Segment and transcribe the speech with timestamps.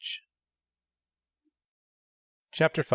[2.51, 2.89] CHAPTER V.